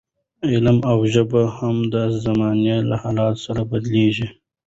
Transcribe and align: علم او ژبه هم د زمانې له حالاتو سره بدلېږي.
علم 0.51 0.77
او 0.91 0.97
ژبه 1.13 1.41
هم 1.57 1.77
د 1.93 1.95
زمانې 2.23 2.77
له 2.89 2.95
حالاتو 3.01 3.41
سره 3.45 3.61
بدلېږي. 3.71 4.27